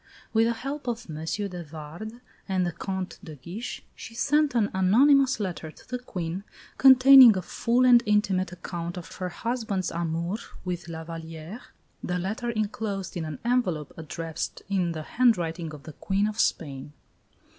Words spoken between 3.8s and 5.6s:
she sent an anonymous